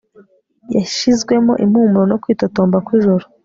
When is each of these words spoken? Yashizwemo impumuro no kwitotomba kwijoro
Yashizwemo 0.75 1.53
impumuro 1.63 2.05
no 2.11 2.17
kwitotomba 2.21 2.77
kwijoro 2.85 3.25